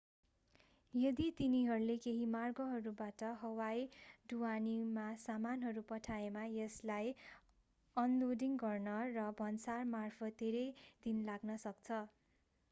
[0.93, 3.83] यदि तिनीहरूले केही मार्गहरूबाट हवाई
[4.31, 7.13] ढुवानीमा सामानहरू पठाएमा यसलाई
[7.97, 10.67] अनलोडिङ गर्न र भन्सारमार्फत धेरै
[11.05, 12.05] दिन लाग्न सक्छ